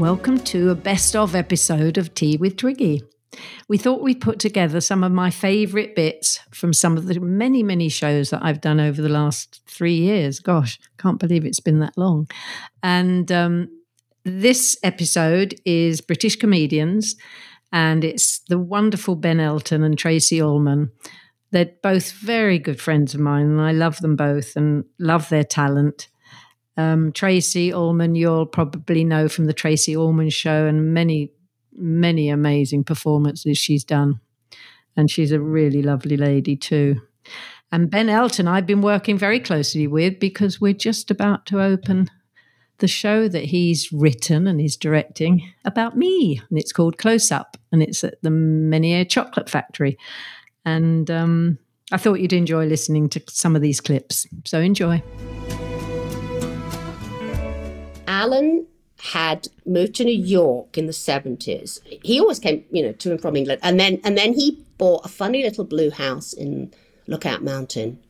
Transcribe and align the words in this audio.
Welcome 0.00 0.38
to 0.44 0.70
a 0.70 0.74
best 0.74 1.14
of 1.14 1.34
episode 1.34 1.98
of 1.98 2.14
Tea 2.14 2.38
with 2.38 2.56
Twiggy. 2.56 3.02
We 3.68 3.76
thought 3.76 4.00
we'd 4.00 4.22
put 4.22 4.38
together 4.38 4.80
some 4.80 5.04
of 5.04 5.12
my 5.12 5.28
favourite 5.28 5.94
bits 5.94 6.40
from 6.52 6.72
some 6.72 6.96
of 6.96 7.06
the 7.06 7.20
many, 7.20 7.62
many 7.62 7.90
shows 7.90 8.30
that 8.30 8.42
I've 8.42 8.62
done 8.62 8.80
over 8.80 9.02
the 9.02 9.10
last 9.10 9.60
three 9.66 9.96
years. 9.96 10.40
Gosh, 10.40 10.80
can't 10.96 11.18
believe 11.18 11.44
it's 11.44 11.60
been 11.60 11.80
that 11.80 11.98
long. 11.98 12.30
And 12.82 13.30
um, 13.30 13.68
this 14.24 14.74
episode 14.82 15.54
is 15.66 16.00
British 16.00 16.36
comedians, 16.36 17.14
and 17.70 18.02
it's 18.02 18.38
the 18.48 18.58
wonderful 18.58 19.16
Ben 19.16 19.38
Elton 19.38 19.84
and 19.84 19.98
Tracey 19.98 20.40
Ullman. 20.40 20.92
They're 21.50 21.72
both 21.82 22.12
very 22.12 22.58
good 22.58 22.80
friends 22.80 23.12
of 23.12 23.20
mine, 23.20 23.50
and 23.50 23.60
I 23.60 23.72
love 23.72 23.98
them 23.98 24.16
both 24.16 24.56
and 24.56 24.86
love 24.98 25.28
their 25.28 25.44
talent. 25.44 26.08
Um, 26.80 27.12
Tracey 27.12 27.72
Ullman, 27.72 28.14
you'll 28.14 28.46
probably 28.46 29.04
know 29.04 29.28
from 29.28 29.44
the 29.44 29.52
Tracey 29.52 29.94
Ullman 29.94 30.30
show 30.30 30.66
and 30.66 30.94
many, 30.94 31.30
many 31.74 32.30
amazing 32.30 32.84
performances 32.84 33.58
she's 33.58 33.84
done. 33.84 34.20
And 34.96 35.10
she's 35.10 35.30
a 35.30 35.40
really 35.40 35.82
lovely 35.82 36.16
lady 36.16 36.56
too. 36.56 37.00
And 37.70 37.90
Ben 37.90 38.08
Elton, 38.08 38.48
I've 38.48 38.66
been 38.66 38.80
working 38.80 39.18
very 39.18 39.40
closely 39.40 39.86
with 39.86 40.18
because 40.18 40.60
we're 40.60 40.72
just 40.72 41.10
about 41.10 41.46
to 41.46 41.60
open 41.60 42.08
the 42.78 42.88
show 42.88 43.28
that 43.28 43.44
he's 43.44 43.92
written 43.92 44.46
and 44.46 44.58
he's 44.58 44.76
directing 44.76 45.52
about 45.66 45.96
me. 45.96 46.40
And 46.48 46.58
it's 46.58 46.72
called 46.72 46.96
Close 46.96 47.30
Up 47.30 47.58
and 47.70 47.82
it's 47.82 48.02
at 48.02 48.20
the 48.22 48.30
Menier 48.30 49.04
Chocolate 49.04 49.50
Factory. 49.50 49.98
And 50.64 51.10
um, 51.10 51.58
I 51.92 51.98
thought 51.98 52.20
you'd 52.20 52.32
enjoy 52.32 52.64
listening 52.64 53.10
to 53.10 53.22
some 53.28 53.54
of 53.54 53.60
these 53.60 53.82
clips. 53.82 54.26
So 54.46 54.60
enjoy. 54.60 55.02
Alan 58.10 58.66
had 58.98 59.46
moved 59.64 59.94
to 59.94 60.04
New 60.04 60.20
York 60.38 60.76
in 60.76 60.86
the 60.86 60.92
70s. 60.92 61.78
He 62.02 62.20
always 62.20 62.40
came, 62.40 62.64
you 62.72 62.82
know, 62.82 62.92
to 62.92 63.12
and 63.12 63.22
from 63.22 63.36
England. 63.36 63.60
And 63.62 63.78
then 63.78 64.00
and 64.02 64.18
then 64.18 64.34
he 64.34 64.62
bought 64.78 65.06
a 65.06 65.08
funny 65.08 65.44
little 65.44 65.64
blue 65.64 65.90
house 65.90 66.32
in 66.32 66.74
Lookout 67.06 67.42
Mountain. 67.44 68.00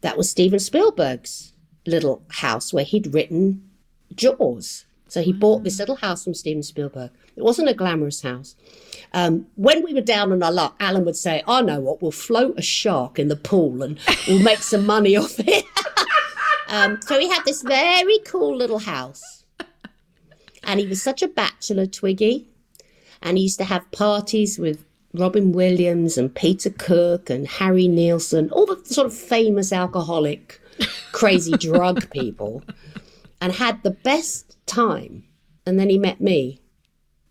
That 0.00 0.16
was 0.16 0.30
Steven 0.30 0.58
Spielberg's 0.58 1.52
little 1.86 2.22
house 2.30 2.72
where 2.72 2.84
he'd 2.84 3.12
written 3.12 3.70
Jaws. 4.14 4.86
So 5.08 5.20
he 5.22 5.32
bought 5.32 5.62
this 5.62 5.78
little 5.78 5.96
house 5.96 6.24
from 6.24 6.34
Steven 6.34 6.62
Spielberg. 6.62 7.10
It 7.36 7.42
wasn't 7.42 7.68
a 7.68 7.74
glamorous 7.74 8.22
house. 8.22 8.56
Um, 9.12 9.46
when 9.56 9.84
we 9.84 9.92
were 9.92 10.00
down 10.00 10.32
on 10.32 10.42
our 10.42 10.52
luck, 10.52 10.74
Alan 10.80 11.04
would 11.04 11.16
say, 11.16 11.42
I 11.46 11.60
know 11.62 11.80
what, 11.80 12.00
we'll 12.00 12.12
float 12.12 12.54
a 12.58 12.62
shark 12.62 13.18
in 13.18 13.28
the 13.28 13.36
pool 13.36 13.82
and 13.82 13.98
we'll 14.26 14.42
make 14.42 14.60
some 14.60 14.86
money 14.86 15.16
off 15.16 15.38
it. 15.38 15.64
um, 16.68 16.98
so 17.02 17.18
he 17.18 17.28
had 17.28 17.42
this 17.44 17.62
very 17.62 18.20
cool 18.24 18.56
little 18.56 18.78
house. 18.78 19.39
And 20.70 20.78
he 20.78 20.86
was 20.86 21.02
such 21.02 21.20
a 21.20 21.26
bachelor, 21.26 21.84
Twiggy. 21.84 22.46
And 23.22 23.36
he 23.36 23.42
used 23.42 23.58
to 23.58 23.64
have 23.64 23.90
parties 23.90 24.56
with 24.56 24.84
Robin 25.12 25.50
Williams 25.50 26.16
and 26.16 26.32
Peter 26.32 26.70
Cook 26.70 27.28
and 27.28 27.48
Harry 27.48 27.88
Nilsson, 27.88 28.52
all 28.52 28.66
the 28.66 28.80
sort 28.84 29.08
of 29.08 29.12
famous 29.12 29.72
alcoholic, 29.72 30.60
crazy 31.10 31.50
drug 31.58 32.08
people, 32.10 32.62
and 33.40 33.52
had 33.52 33.82
the 33.82 33.90
best 33.90 34.56
time. 34.66 35.24
And 35.66 35.76
then 35.76 35.90
he 35.90 35.98
met 35.98 36.20
me. 36.20 36.60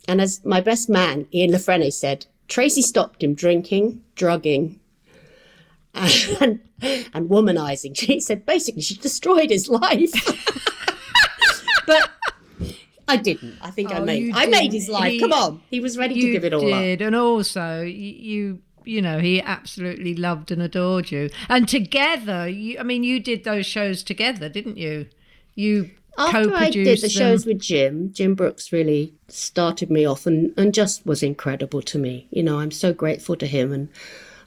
And 0.06 0.20
as 0.20 0.44
my 0.44 0.60
best 0.60 0.90
man, 0.90 1.26
Ian 1.34 1.54
La 1.54 1.60
Frenais, 1.60 1.94
said, 1.94 2.26
Tracey 2.50 2.82
stopped 2.82 3.24
him 3.24 3.36
drinking, 3.36 4.04
drugging, 4.16 4.82
and, 5.94 6.60
and 6.82 7.30
womanizing. 7.30 7.96
She 7.98 8.20
said 8.20 8.46
basically 8.46 8.82
she 8.82 8.96
destroyed 8.96 9.50
his 9.50 9.70
life. 9.70 10.12
I 13.10 13.18
didn't. 13.18 13.58
I 13.62 13.72
think 13.72 13.92
I 13.92 14.00
Oh, 14.00 14.06
made 14.06 14.32
I 14.36 14.46
made 14.46 14.72
his 14.74 14.88
life. 14.90 15.12
He- 15.14 15.20
Come 15.20 15.34
on. 15.34 15.62
He 15.70 15.80
was 15.80 15.98
ready 15.98 16.16
to 16.16 16.32
give 16.32 16.44
it 16.46 16.54
all 16.54 16.74
up. 16.74 16.82
did, 16.82 17.02
and 17.02 17.16
also 17.16 17.82
you, 17.82 18.60
you 18.86 19.02
know, 19.02 19.20
he 19.20 19.42
absolutely 19.42 20.16
loved 20.16 20.52
and 20.52 20.62
adored 20.62 21.12
you. 21.12 21.30
And 21.50 21.68
together, 21.68 22.48
you, 22.48 22.80
I 22.80 22.84
mean, 22.84 23.04
you 23.04 23.20
did 23.20 23.44
those 23.44 23.66
shows 23.66 24.04
together, 24.04 24.50
didn't 24.50 24.78
you? 24.78 25.08
You 25.56 25.92
After 26.18 26.38
I 26.38 26.44
co-produced 26.44 26.74
did 26.74 26.98
the 26.98 27.02
them. 27.02 27.10
shows 27.10 27.46
with 27.46 27.60
Jim, 27.60 28.12
Jim 28.14 28.36
Brooks 28.36 28.72
really 28.72 29.14
started 29.28 29.90
me 29.92 30.06
off 30.06 30.26
and, 30.26 30.54
and 30.58 30.74
just 30.74 31.06
was 31.06 31.22
incredible 31.24 31.82
to 31.84 31.98
me. 32.00 32.28
You 32.32 32.44
know, 32.44 32.60
I'm 32.60 32.72
so 32.72 32.94
grateful 32.94 33.36
to 33.38 33.46
him 33.46 33.72
and 33.74 33.90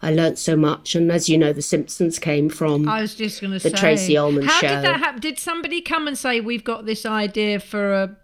I 0.04 0.10
learnt 0.12 0.38
so 0.38 0.56
much. 0.56 0.94
And 0.96 1.12
as 1.12 1.28
you 1.28 1.38
know, 1.38 1.52
The 1.52 1.62
Simpsons 1.62 2.18
came 2.18 2.48
from 2.48 2.88
I 2.88 3.00
was 3.02 3.14
just 3.14 3.40
going 3.40 3.52
to 3.52 3.58
the 3.60 3.70
say 3.70 3.76
Tracey 3.76 4.16
Ullman 4.16 4.44
How 4.46 4.58
show. 4.60 4.68
did 4.68 4.84
that 4.84 4.98
happen? 5.00 5.20
Did 5.20 5.38
somebody 5.38 5.80
come 5.80 6.08
and 6.08 6.18
say 6.18 6.40
we've 6.40 6.64
got 6.64 6.86
this 6.86 7.06
idea 7.06 7.60
for 7.60 7.92
a, 7.92 8.16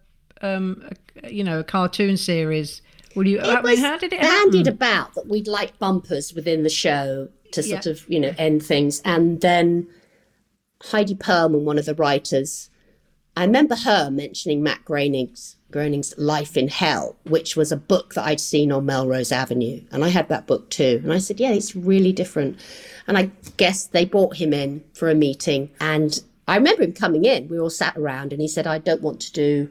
um, 0.43 0.85
a 1.23 1.33
you 1.33 1.43
know, 1.45 1.61
a 1.61 1.65
cartoon 1.65 2.17
series? 2.17 2.83
Will 3.15 3.27
you? 3.27 3.41
I 3.41 3.59
it 3.59 3.65
mean, 3.65 3.79
how 3.79 3.99
did 3.99 4.13
it 4.13 4.21
bandied 4.21 4.67
happen? 4.67 4.73
about 4.75 5.15
that 5.15 5.27
we'd 5.27 5.49
like 5.49 5.79
bumpers 5.79 6.33
within 6.35 6.63
the 6.63 6.69
show 6.71 7.29
to 7.53 7.63
sort 7.63 7.87
Yeah. 7.87 7.93
of, 7.93 8.05
you 8.09 8.21
know, 8.21 8.35
end 8.39 8.63
things. 8.63 9.01
And 9.05 9.41
then 9.41 9.89
Heide 10.83 11.19
Perlman, 11.19 11.63
one 11.63 11.79
of 11.79 11.87
the 11.87 11.95
writers, 11.95 12.71
I 13.37 13.45
remember 13.45 13.75
her 13.77 14.11
mentioning 14.11 14.63
Matt 14.63 14.85
Groening's, 14.85 15.57
Groening's 15.71 16.15
Life 16.19 16.57
in 16.57 16.69
Hell, 16.69 17.17
which 17.25 17.57
was 17.57 17.73
a 17.73 17.77
book 17.77 18.15
that 18.15 18.25
I'd 18.27 18.41
seen 18.41 18.71
on 18.71 18.85
Melrose 18.87 19.33
Avenue. 19.33 19.81
And 19.91 20.05
I 20.05 20.09
had 20.09 20.29
that 20.29 20.47
book 20.47 20.71
too. 20.71 21.01
And 21.03 21.13
I 21.13 21.19
said, 21.19 21.41
yeah, 21.41 21.51
it's 21.53 21.75
really 21.75 22.13
different. 22.13 22.59
And 23.07 23.17
I 23.17 23.31
guess 23.57 23.87
they 23.87 24.05
brought 24.05 24.37
him 24.37 24.53
in 24.53 24.85
for 24.95 25.09
a 25.09 25.15
meeting. 25.15 25.71
And 25.81 26.21
I 26.47 26.57
remember 26.57 26.83
him 26.83 26.93
coming 26.93 27.25
in. 27.25 27.49
We 27.49 27.59
all 27.59 27.71
sat 27.71 27.97
around 27.97 28.33
and 28.33 28.43
he 28.43 28.49
said, 28.49 28.67
I 28.67 28.79
don't 28.79 29.03
want 29.03 29.21
to 29.23 29.33
do 29.33 29.71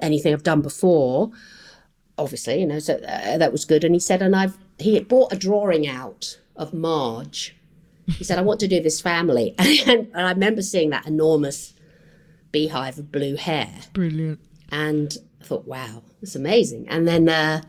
anything 0.00 0.32
I've 0.32 0.42
done 0.42 0.62
before 0.62 1.32
obviously, 2.18 2.60
you 2.60 2.66
know, 2.66 2.78
so 2.78 2.94
uh, 2.94 3.38
that 3.38 3.52
was 3.52 3.64
good. 3.64 3.84
And 3.84 3.94
he 3.94 4.00
said, 4.00 4.22
and 4.22 4.34
I've, 4.34 4.56
he 4.78 4.94
had 4.94 5.08
brought 5.08 5.32
a 5.32 5.36
drawing 5.36 5.86
out 5.86 6.38
of 6.56 6.72
Marge. 6.72 7.56
He 8.06 8.24
said, 8.24 8.38
I 8.38 8.42
want 8.42 8.60
to 8.60 8.68
do 8.68 8.80
this 8.80 9.00
family. 9.00 9.54
And, 9.58 9.88
and 10.14 10.26
I 10.26 10.30
remember 10.30 10.62
seeing 10.62 10.90
that 10.90 11.06
enormous 11.06 11.74
beehive 12.52 12.98
of 12.98 13.12
blue 13.12 13.36
hair. 13.36 13.72
Brilliant. 13.92 14.40
And 14.70 15.16
I 15.40 15.44
thought, 15.44 15.66
wow, 15.66 16.02
that's 16.20 16.36
amazing. 16.36 16.88
And 16.88 17.06
then 17.06 17.28
uh, 17.28 17.62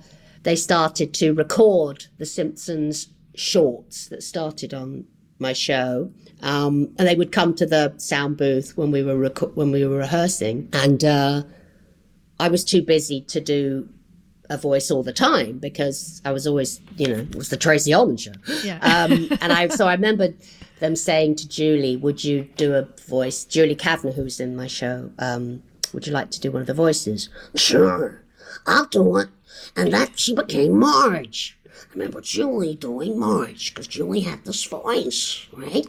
they 0.43 0.55
started 0.55 1.13
to 1.15 1.33
record 1.33 2.05
the 2.17 2.25
Simpsons 2.25 3.09
shorts 3.35 4.07
that 4.07 4.23
started 4.23 4.73
on 4.73 5.05
my 5.39 5.53
show. 5.53 6.11
Um, 6.41 6.93
and 6.97 7.07
they 7.07 7.15
would 7.15 7.31
come 7.31 7.53
to 7.55 7.65
the 7.65 7.93
sound 7.97 8.37
booth 8.37 8.77
when 8.77 8.91
we 8.91 9.03
were 9.03 9.29
when 9.55 9.71
we 9.71 9.85
were 9.85 9.97
rehearsing, 9.97 10.69
and 10.71 11.03
uh, 11.03 11.43
I 12.39 12.49
was 12.49 12.63
too 12.63 12.81
busy 12.81 13.21
to 13.21 13.41
do 13.41 13.89
a 14.49 14.57
voice 14.57 14.89
all 14.89 15.03
the 15.03 15.13
time 15.13 15.57
because 15.57 16.21
I 16.23 16.31
was 16.31 16.47
always, 16.47 16.79
you 16.95 17.07
know, 17.07 17.19
it 17.19 17.35
was 17.35 17.49
the 17.49 17.57
Tracey 17.57 17.93
Ullman 17.93 18.17
show. 18.17 18.33
Yeah. 18.63 18.79
Um, 18.97 19.27
and 19.41 19.51
I 19.53 19.67
so 19.67 19.87
I 19.87 19.93
remember 19.93 20.33
them 20.79 20.95
saying 20.95 21.35
to 21.35 21.47
Julie, 21.47 21.97
"Would 21.97 22.23
you 22.23 22.47
do 22.55 22.73
a 22.75 22.83
voice?" 23.07 23.45
Julie 23.45 23.75
Kavner, 23.75 24.15
was 24.23 24.39
in 24.39 24.55
my 24.55 24.67
show, 24.67 25.11
um, 25.19 25.63
would 25.93 26.07
you 26.07 26.13
like 26.13 26.31
to 26.31 26.39
do 26.39 26.51
one 26.51 26.61
of 26.61 26.67
the 26.67 26.73
voices? 26.73 27.29
Sure, 27.55 28.21
I'll 28.65 28.85
do 28.85 29.17
it. 29.17 29.29
And 29.75 29.93
that 29.93 30.19
she 30.19 30.33
became 30.33 30.77
Marge. 30.79 31.57
I 31.65 31.93
remember 31.93 32.21
Julie 32.21 32.75
doing 32.75 33.19
Marge 33.19 33.73
because 33.73 33.87
Julie 33.87 34.21
had 34.21 34.45
this 34.45 34.63
voice, 34.63 35.45
right? 35.53 35.87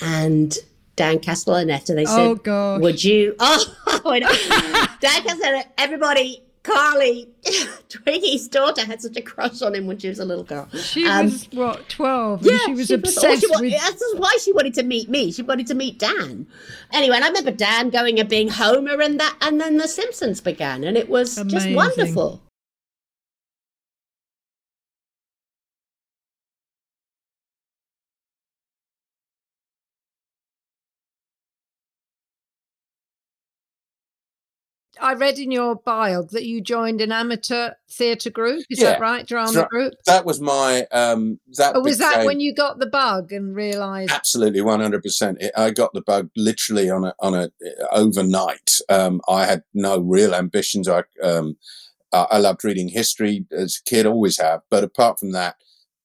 And 0.00 0.56
Dan 0.96 1.18
Castellaneta, 1.18 1.94
they 1.94 2.04
said, 2.04 2.18
Oh, 2.18 2.34
gosh. 2.36 2.80
"Would 2.80 3.02
you?" 3.02 3.34
Oh, 3.40 4.18
Dan 5.00 5.22
Castellaneta, 5.22 5.64
everybody. 5.78 6.40
Carly, 6.62 7.28
Twiggy's 7.90 8.48
daughter, 8.48 8.86
had 8.86 9.02
such 9.02 9.18
a 9.18 9.20
crush 9.20 9.60
on 9.60 9.74
him 9.74 9.86
when 9.86 9.98
she 9.98 10.08
was 10.08 10.18
a 10.18 10.24
little 10.24 10.44
girl. 10.44 10.66
She 10.72 11.06
Um, 11.06 11.26
was 11.26 11.46
what 11.52 11.86
twelve? 11.90 12.40
and 12.46 12.58
she 12.64 12.72
was 12.72 12.90
oh, 12.90 12.94
obsessed 12.94 13.42
she 13.42 13.46
wa- 13.50 13.60
with. 13.60 13.72
That's 13.72 14.02
why 14.16 14.34
she 14.42 14.50
wanted 14.54 14.72
to 14.74 14.82
meet 14.82 15.10
me. 15.10 15.30
She 15.30 15.42
wanted 15.42 15.66
to 15.66 15.74
meet 15.74 15.98
Dan. 15.98 16.46
Anyway, 16.90 17.16
and 17.16 17.24
I 17.24 17.28
remember 17.28 17.50
Dan 17.50 17.90
going 17.90 18.18
and 18.18 18.30
being 18.30 18.48
Homer, 18.48 18.98
and 18.98 19.20
that, 19.20 19.36
and 19.42 19.60
then 19.60 19.76
The 19.76 19.86
Simpsons 19.86 20.40
began, 20.40 20.84
and 20.84 20.96
it 20.96 21.10
was 21.10 21.34
just 21.48 21.68
wonderful. 21.72 22.40
I 35.00 35.14
read 35.14 35.38
in 35.38 35.50
your 35.50 35.74
bio 35.76 36.22
that 36.32 36.44
you 36.44 36.60
joined 36.60 37.00
an 37.00 37.12
amateur 37.12 37.70
theatre 37.90 38.30
group. 38.30 38.64
Is 38.70 38.78
Yeah, 38.80 38.92
that 38.92 39.00
right? 39.00 39.26
Drama 39.26 39.60
right. 39.60 39.68
group. 39.68 39.94
that 40.06 40.24
was 40.24 40.40
my 40.40 40.86
um 40.92 41.38
that 41.56 41.76
Or 41.76 41.82
was 41.82 41.98
that 41.98 42.24
when 42.26 42.40
you 42.40 42.54
got 42.54 42.78
the 42.78 42.86
bug 42.86 43.32
and 43.32 43.54
realised? 43.54 44.12
absolutely 44.12 44.60
100% 44.60 45.50
i 45.56 45.70
got 45.70 45.92
the 45.94 46.02
bug 46.02 46.28
literally 46.36 46.90
on 46.90 47.04
a 47.04 47.14
on 47.20 47.34
a 47.34 47.50
overnight 47.92 48.78
um 48.88 49.20
i 49.28 49.44
had 49.46 49.62
no 49.72 49.98
real 49.98 50.34
ambitions 50.34 50.88
i 50.88 51.02
um 51.22 51.56
i 52.12 52.26
I 52.30 52.38
loved 52.38 52.64
reading 52.64 52.88
history 52.88 53.44
as 53.50 53.80
a 53.80 53.88
kid 53.90 54.06
always 54.06 54.38
have 54.38 54.60
but 54.70 54.84
apart 54.84 55.18
from 55.18 55.32
that 55.32 55.56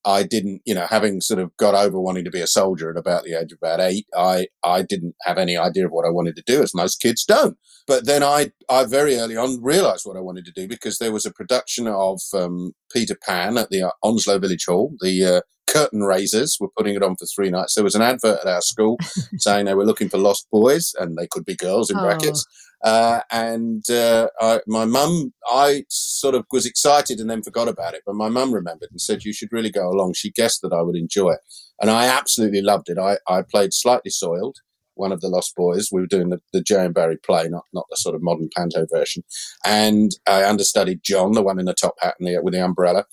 I 0.04 0.22
didn't, 0.22 0.62
you 0.64 0.74
know, 0.74 0.86
having 0.88 1.20
sort 1.20 1.40
of 1.40 1.54
got 1.56 1.74
over 1.74 2.00
wanting 2.00 2.24
to 2.24 2.30
be 2.30 2.40
a 2.40 2.46
soldier 2.46 2.90
at 2.90 2.96
about 2.96 3.24
the 3.24 3.38
age 3.38 3.52
of 3.52 3.58
about 3.62 3.80
eight, 3.80 4.06
I, 4.16 4.46
I 4.64 4.82
didn't 4.82 5.14
have 5.22 5.38
any 5.38 5.56
idea 5.56 5.86
of 5.86 5.92
what 5.92 6.06
I 6.06 6.10
wanted 6.10 6.36
to 6.36 6.42
do, 6.46 6.62
as 6.62 6.74
most 6.74 7.00
kids 7.00 7.24
don't. 7.24 7.56
But 7.86 8.06
then 8.06 8.22
I, 8.22 8.52
I 8.68 8.84
very 8.84 9.16
early 9.16 9.36
on 9.36 9.62
realized 9.62 10.06
what 10.06 10.16
I 10.16 10.20
wanted 10.20 10.44
to 10.46 10.52
do 10.52 10.66
because 10.68 10.98
there 10.98 11.12
was 11.12 11.26
a 11.26 11.32
production 11.32 11.86
of 11.86 12.20
um, 12.32 12.72
Peter 12.92 13.16
Pan 13.26 13.58
at 13.58 13.70
the 13.70 13.82
uh, 13.82 13.90
Onslow 14.02 14.38
Village 14.38 14.64
Hall. 14.66 14.94
The 15.00 15.24
uh, 15.24 15.40
curtain 15.66 16.02
raisers 16.02 16.56
were 16.60 16.70
putting 16.76 16.94
it 16.94 17.02
on 17.02 17.16
for 17.16 17.26
three 17.26 17.50
nights. 17.50 17.74
There 17.74 17.84
was 17.84 17.94
an 17.94 18.02
advert 18.02 18.40
at 18.40 18.46
our 18.46 18.62
school 18.62 18.98
saying 19.38 19.66
they 19.66 19.74
were 19.74 19.86
looking 19.86 20.08
for 20.08 20.18
lost 20.18 20.46
boys, 20.50 20.94
and 20.98 21.16
they 21.16 21.26
could 21.26 21.44
be 21.44 21.56
girls 21.56 21.90
in 21.90 21.98
oh. 21.98 22.02
brackets. 22.02 22.46
Uh, 22.82 23.20
and 23.30 23.88
uh, 23.90 24.28
I, 24.40 24.60
my 24.66 24.84
mum, 24.84 25.32
I 25.46 25.84
sort 25.88 26.34
of 26.34 26.46
was 26.50 26.64
excited 26.64 27.20
and 27.20 27.28
then 27.28 27.42
forgot 27.42 27.68
about 27.68 27.94
it. 27.94 28.02
But 28.06 28.14
my 28.14 28.28
mum 28.28 28.54
remembered 28.54 28.90
and 28.90 29.00
said, 29.00 29.24
You 29.24 29.32
should 29.32 29.52
really 29.52 29.70
go 29.70 29.88
along. 29.88 30.14
She 30.14 30.30
guessed 30.30 30.62
that 30.62 30.72
I 30.72 30.82
would 30.82 30.96
enjoy 30.96 31.32
it. 31.32 31.40
And 31.80 31.90
I 31.90 32.06
absolutely 32.06 32.62
loved 32.62 32.88
it. 32.88 32.98
I, 32.98 33.18
I 33.26 33.42
played 33.42 33.72
Slightly 33.72 34.10
Soiled, 34.10 34.58
one 34.94 35.12
of 35.12 35.20
the 35.20 35.28
Lost 35.28 35.54
Boys. 35.56 35.90
We 35.92 36.00
were 36.00 36.06
doing 36.06 36.30
the, 36.30 36.40
the 36.52 36.62
J.M. 36.62 36.92
Barrie 36.92 37.18
play, 37.18 37.48
not, 37.48 37.64
not 37.72 37.86
the 37.90 37.96
sort 37.96 38.14
of 38.14 38.22
modern 38.22 38.48
panto 38.56 38.86
version. 38.90 39.24
And 39.64 40.12
I 40.26 40.44
understudied 40.44 41.02
John, 41.02 41.32
the 41.32 41.42
one 41.42 41.58
in 41.58 41.66
the 41.66 41.74
top 41.74 41.94
hat 42.00 42.14
and 42.18 42.28
the, 42.28 42.40
with 42.42 42.54
the 42.54 42.64
umbrella, 42.64 43.06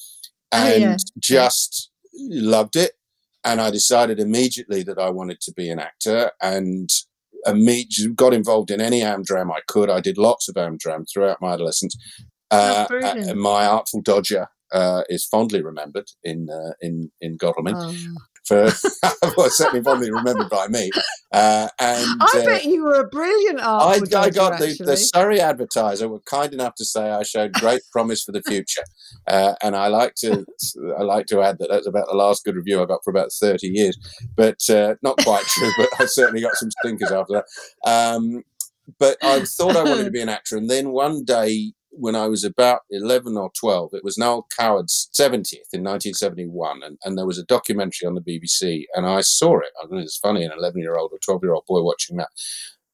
and 0.52 0.84
oh, 0.84 0.88
yeah. 0.88 0.98
just 1.20 1.92
loved 2.14 2.76
it. 2.76 2.94
And 3.44 3.62
I 3.62 3.70
decided 3.70 4.20
immediately 4.20 4.84
that 4.84 5.00
I 5.00 5.10
wanted 5.10 5.40
to 5.42 5.54
be 5.54 5.70
an 5.70 5.80
actor. 5.80 6.32
And 6.42 6.90
immediately 7.48 8.14
got 8.14 8.34
involved 8.34 8.72
in 8.72 8.82
any 8.82 9.02
Amdram 9.02 9.52
I 9.52 9.62
could. 9.68 9.90
I 9.90 10.00
did 10.00 10.18
lots 10.18 10.48
of 10.50 10.56
Amdram 10.56 11.06
throughout 11.12 11.42
my 11.42 11.54
adolescence. 11.54 11.96
Uh, 12.50 12.88
my 13.36 13.66
Artful 13.66 14.02
Dodger 14.02 14.48
uh, 14.72 15.04
is 15.10 15.26
fondly 15.26 15.62
remembered 15.62 16.10
in 16.24 16.50
uh, 16.50 16.74
in 16.82 17.12
in 17.22 17.38
Godalming. 17.38 17.76
Oh 17.76 17.96
for 18.48 18.72
well, 19.38 19.50
certainly 19.50 19.84
fondly 19.84 20.12
remembered 20.12 20.50
by 20.50 20.68
me. 20.68 20.90
Uh, 21.34 21.68
and 21.80 22.22
I 22.22 22.32
uh, 22.36 22.46
bet 22.46 22.66
you 22.66 22.84
were 22.84 23.02
a 23.02 23.08
brilliant 23.08 23.60
artist. 23.60 24.16
I, 24.16 24.24
I, 24.24 24.30
got 24.30 24.60
the, 24.60 24.76
the, 24.80 24.96
Surrey 24.96 25.42
Advertiser 25.42 26.08
were 26.08 26.22
kind 26.22 26.54
enough 26.54 26.76
to 26.76 26.86
say 26.86 27.10
I 27.12 27.24
showed 27.24 27.54
great 27.54 27.82
promise 27.92 28.24
for 28.24 28.32
the 28.32 28.42
future, 28.44 28.84
uh, 29.28 29.54
and 29.62 29.76
I 29.76 29.88
like 29.88 30.16
to 30.20 30.46
I 30.98 31.04
like 31.04 31.26
to 31.28 31.42
add 31.42 31.60
that 31.60 31.70
that's 31.70 31.88
about 31.88 32.08
the 32.08 32.16
last 32.16 32.46
good 32.46 32.56
review 32.56 32.82
I 32.82 32.86
got 32.86 33.04
for 33.04 33.12
about 33.12 33.32
thirty 33.32 33.68
years, 33.68 33.98
but 34.36 34.58
uh, 34.70 34.96
not 35.02 35.18
quite 35.18 35.44
true. 35.46 35.72
But 35.78 35.90
I 36.00 36.06
certainly 36.06 36.42
got 36.42 36.56
some 36.56 36.72
stinkers 36.80 37.12
after 37.12 37.44
that. 37.44 37.90
Um, 37.90 38.44
but 39.00 39.18
I 39.22 39.42
thought 39.42 39.76
I 39.76 39.84
wanted 39.84 40.06
to 40.06 40.12
be 40.12 40.22
an 40.22 40.30
actor, 40.30 40.58
and 40.58 40.70
then 40.70 40.92
one 40.92 41.24
day 41.24 41.74
when 41.92 42.16
I 42.16 42.28
was 42.28 42.44
about 42.44 42.82
11 42.92 43.38
or 43.38 43.52
12. 43.60 43.92
It 43.94 44.04
was 44.04 44.18
Noel 44.18 44.48
Coward's 44.58 45.10
70th 45.14 45.74
in 45.74 45.84
1971, 45.84 46.84
and, 46.84 46.98
and 47.04 47.18
there 47.18 47.26
was 47.26 47.40
a 47.40 47.46
documentary 47.46 48.08
on 48.08 48.16
the 48.16 48.22
BBC, 48.22 48.84
and 48.94 49.06
I 49.06 49.22
saw 49.22 49.60
it. 49.60 49.72
I 49.82 49.88
mean, 49.88 50.02
it's 50.02 50.18
funny, 50.18 50.44
an 50.44 50.52
11 50.58 50.82
year 50.82 50.96
old 50.96 51.12
or 51.12 51.20
12 51.20 51.44
year 51.44 51.54
old 51.54 51.66
boy 51.68 51.82
watching 51.82 52.18
that 52.18 52.30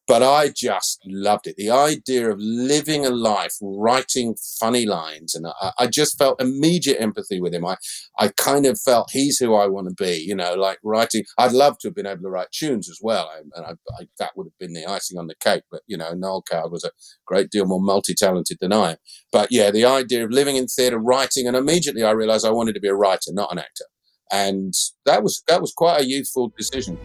but 0.07 0.21
I 0.21 0.49
just 0.49 1.01
loved 1.05 1.47
it. 1.47 1.55
The 1.55 1.69
idea 1.69 2.29
of 2.29 2.37
living 2.39 3.05
a 3.05 3.09
life, 3.09 3.53
writing 3.61 4.35
funny 4.59 4.85
lines, 4.85 5.33
and 5.33 5.47
I, 5.47 5.71
I, 5.79 5.87
just 5.87 6.17
felt 6.17 6.41
immediate 6.41 6.99
empathy 6.99 7.39
with 7.39 7.53
him. 7.53 7.65
I, 7.65 7.77
I 8.19 8.29
kind 8.29 8.65
of 8.65 8.79
felt 8.79 9.11
he's 9.11 9.37
who 9.37 9.55
I 9.55 9.67
want 9.67 9.87
to 9.87 10.03
be. 10.03 10.17
You 10.17 10.35
know, 10.35 10.55
like 10.55 10.79
writing. 10.83 11.23
I'd 11.37 11.53
love 11.53 11.77
to 11.79 11.87
have 11.87 11.95
been 11.95 12.05
able 12.05 12.23
to 12.23 12.29
write 12.29 12.51
tunes 12.51 12.89
as 12.89 12.99
well, 13.01 13.29
and 13.55 13.65
I, 13.65 13.71
I, 13.97 14.07
that 14.19 14.31
would 14.35 14.45
have 14.45 14.57
been 14.59 14.73
the 14.73 14.85
icing 14.85 15.17
on 15.17 15.27
the 15.27 15.35
cake. 15.35 15.63
But 15.71 15.81
you 15.87 15.97
know, 15.97 16.13
Noel 16.13 16.43
Coward 16.49 16.71
was 16.71 16.83
a 16.83 16.91
great 17.25 17.49
deal 17.49 17.65
more 17.65 17.81
multi-talented 17.81 18.57
than 18.59 18.73
I 18.73 18.91
am. 18.91 18.97
But 19.31 19.51
yeah, 19.51 19.71
the 19.71 19.85
idea 19.85 20.25
of 20.25 20.31
living 20.31 20.57
in 20.57 20.67
theatre, 20.67 20.99
writing, 20.99 21.47
and 21.47 21.55
immediately 21.55 22.03
I 22.03 22.11
realised 22.11 22.45
I 22.45 22.51
wanted 22.51 22.73
to 22.73 22.81
be 22.81 22.89
a 22.89 22.95
writer, 22.95 23.31
not 23.31 23.51
an 23.51 23.59
actor, 23.59 23.85
and 24.31 24.73
that 25.05 25.23
was 25.23 25.43
that 25.47 25.61
was 25.61 25.71
quite 25.71 26.01
a 26.01 26.05
youthful 26.05 26.51
decision. 26.57 26.97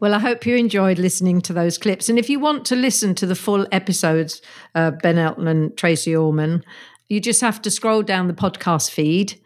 Well, 0.00 0.14
I 0.14 0.18
hope 0.18 0.46
you 0.46 0.56
enjoyed 0.56 0.98
listening 0.98 1.42
to 1.42 1.52
those 1.52 1.76
clips. 1.76 2.08
And 2.08 2.18
if 2.18 2.30
you 2.30 2.40
want 2.40 2.64
to 2.66 2.76
listen 2.76 3.14
to 3.16 3.26
the 3.26 3.34
full 3.34 3.66
episodes, 3.70 4.40
uh, 4.74 4.92
Ben 4.92 5.18
Elton 5.18 5.46
and 5.46 5.76
Tracey 5.76 6.16
Ullman, 6.16 6.64
you 7.10 7.20
just 7.20 7.42
have 7.42 7.60
to 7.62 7.70
scroll 7.70 8.02
down 8.02 8.26
the 8.26 8.32
podcast 8.32 8.90
feed 8.90 9.38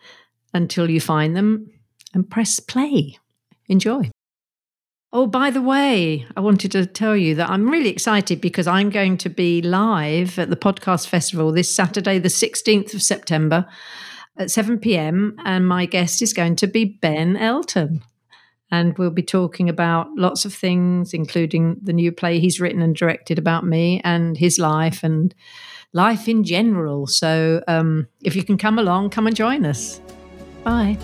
until 0.53 0.89
you 0.89 1.01
find 1.01 1.37
them 1.37 1.73
and 2.15 2.31
press 2.31 2.61
play. 2.61 3.19
Enjoy. 3.69 4.11
Oh, 5.13 5.27
by 5.27 5.51
the 5.51 5.63
way, 5.63 6.25
I 6.37 6.41
wanted 6.41 6.71
to 6.73 6.87
tell 6.87 7.17
you 7.17 7.35
that 7.35 7.51
I'm 7.51 7.69
really 7.69 7.89
excited 7.89 8.41
because 8.41 8.69
I'm 8.69 8.91
going 8.91 9.17
to 9.19 9.29
be 9.29 9.61
live 9.61 10.39
at 10.39 10.51
the 10.51 10.57
Podcast 10.57 11.09
Festival 11.09 11.51
this 11.51 11.75
Saturday, 11.75 12.21
the 12.21 12.29
16th 12.29 12.95
of 12.95 13.03
September 13.03 13.67
at 14.37 14.53
7 14.53 14.79
p.m. 14.79 15.35
And 15.45 15.67
my 15.67 15.87
guest 15.87 16.23
is 16.23 16.33
going 16.33 16.55
to 16.57 16.69
be 16.69 16.85
Ben 16.85 17.37
Elton 17.37 18.03
and 18.75 18.99
we'll 18.99 19.11
be 19.11 19.23
talking 19.23 19.69
about 19.69 20.09
lots 20.17 20.45
of 20.45 20.53
things, 20.53 21.15
including 21.15 21.77
the 21.81 21.93
new 21.93 22.11
play 22.11 22.41
he's 22.41 22.61
written 22.61 22.83
and 22.83 22.97
directed 22.97 23.39
about 23.39 23.65
me 23.65 24.01
and 24.03 24.37
his 24.37 24.59
life 24.59 25.05
and 25.05 25.33
life 25.93 26.29
in 26.29 26.43
general. 26.43 27.07
So 27.07 27.63
um, 27.69 28.09
if 28.23 28.35
you 28.35 28.43
can 28.43 28.59
come 28.59 28.79
along, 28.79 29.11
come 29.11 29.29
and 29.29 29.37
join 29.37 29.65
us. 29.65 30.01
Bye. 30.65 30.99